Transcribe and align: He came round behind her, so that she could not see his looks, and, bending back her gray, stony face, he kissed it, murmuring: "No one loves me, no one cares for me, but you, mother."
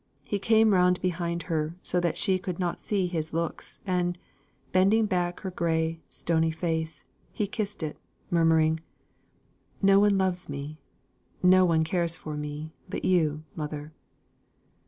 He 0.23 0.39
came 0.39 0.73
round 0.73 0.99
behind 0.99 1.43
her, 1.43 1.75
so 1.83 1.99
that 1.99 2.17
she 2.17 2.39
could 2.39 2.57
not 2.57 2.79
see 2.79 3.05
his 3.05 3.33
looks, 3.33 3.81
and, 3.85 4.17
bending 4.71 5.05
back 5.05 5.41
her 5.41 5.51
gray, 5.51 5.99
stony 6.09 6.49
face, 6.49 7.03
he 7.31 7.45
kissed 7.45 7.83
it, 7.83 7.99
murmuring: 8.31 8.79
"No 9.79 9.99
one 9.99 10.17
loves 10.17 10.49
me, 10.49 10.79
no 11.43 11.65
one 11.65 11.83
cares 11.83 12.15
for 12.15 12.35
me, 12.35 12.71
but 12.89 13.05
you, 13.05 13.43
mother." 13.55 13.93